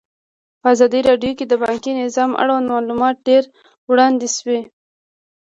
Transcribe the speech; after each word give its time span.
په 0.61 0.65
ازادي 0.73 0.99
راډیو 1.09 1.37
کې 1.37 1.45
د 1.47 1.53
بانکي 1.63 1.91
نظام 2.03 2.31
اړوند 2.41 2.67
معلومات 2.73 3.15
ډېر 3.27 3.43
وړاندې 3.89 4.27
شوي. 4.37 4.61